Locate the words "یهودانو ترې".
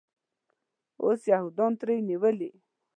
1.33-1.95